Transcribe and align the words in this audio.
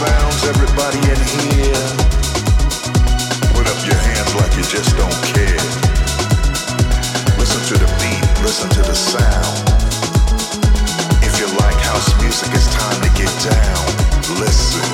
sounds, 0.00 0.44
everybody 0.44 0.96
in 1.12 1.20
here. 1.28 1.84
Put 3.52 3.68
up 3.68 3.80
your 3.84 4.00
hands 4.08 4.32
like 4.40 4.52
you 4.56 4.64
just 4.64 4.96
don't 4.96 5.20
care. 5.28 5.60
Listen 7.36 7.60
to 7.68 7.76
the 7.84 7.90
beat, 8.00 8.24
listen 8.40 8.70
to 8.70 8.80
the 8.80 8.94
sound. 8.94 9.60
If 11.22 11.38
you 11.38 11.48
like 11.60 11.76
house 11.84 12.08
music, 12.22 12.48
it's 12.54 12.72
time 12.72 12.98
to 13.04 13.10
get 13.20 13.32
down. 13.44 13.84
Listen. 14.40 14.88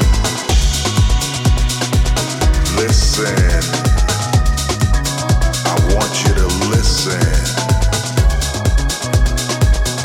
Listen. 2.75 3.63
I 5.71 5.77
want 5.95 6.15
you 6.25 6.35
to 6.35 6.49
listen. 6.75 7.23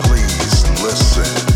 Please 0.03 0.69
listen. 0.83 1.50